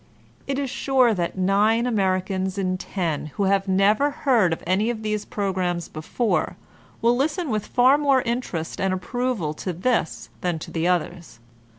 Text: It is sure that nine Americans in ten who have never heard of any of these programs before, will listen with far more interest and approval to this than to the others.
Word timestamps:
It 0.47 0.57
is 0.57 0.71
sure 0.71 1.13
that 1.13 1.37
nine 1.37 1.85
Americans 1.85 2.57
in 2.57 2.75
ten 2.79 3.27
who 3.37 3.43
have 3.43 3.67
never 3.67 4.09
heard 4.09 4.51
of 4.51 4.63
any 4.65 4.89
of 4.89 5.03
these 5.03 5.25
programs 5.25 5.87
before, 5.87 6.57
will 7.03 7.15
listen 7.15 7.51
with 7.51 7.67
far 7.67 7.99
more 7.99 8.23
interest 8.23 8.81
and 8.81 8.95
approval 8.95 9.53
to 9.53 9.71
this 9.73 10.29
than 10.41 10.57
to 10.57 10.71
the 10.71 10.87
others. 10.87 11.37